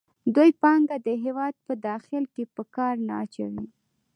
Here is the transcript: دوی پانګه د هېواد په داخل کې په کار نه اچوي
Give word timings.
دوی 0.35 0.49
پانګه 0.61 0.97
د 1.07 1.09
هېواد 1.23 1.55
په 1.65 1.73
داخل 1.87 2.23
کې 2.33 2.43
په 2.55 2.63
کار 2.75 2.95
نه 3.07 3.13
اچوي 3.23 3.65